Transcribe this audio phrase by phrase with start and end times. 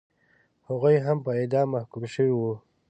[0.67, 2.53] هغوی هم په اعدام محکوم شوي وو.